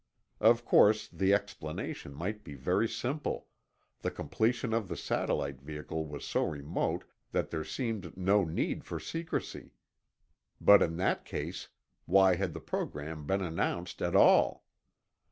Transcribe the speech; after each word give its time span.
Of 0.39 0.65
course, 0.65 1.07
the 1.07 1.31
explanation 1.31 2.15
might 2.15 2.43
be 2.43 2.55
very 2.55 2.89
simple: 2.89 3.45
The 3.99 4.09
completion 4.09 4.73
of 4.73 4.87
the 4.87 4.97
satellite 4.97 5.61
vehicle 5.61 6.07
was 6.07 6.25
so 6.25 6.43
remote 6.43 7.03
that 7.33 7.51
there 7.51 7.63
seemed 7.63 8.17
no 8.17 8.43
need 8.43 8.83
for 8.83 8.99
secrecy. 8.99 9.75
But 10.59 10.81
in 10.81 10.97
that 10.97 11.23
case, 11.23 11.67
why 12.07 12.33
had 12.33 12.53
the 12.55 12.59
program 12.59 13.27
been 13.27 13.41
announced 13.41 14.01
at 14.01 14.15
all? 14.15 14.65